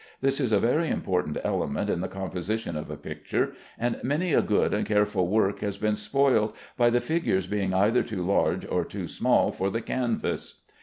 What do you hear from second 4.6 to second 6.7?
and careful work has been spoiled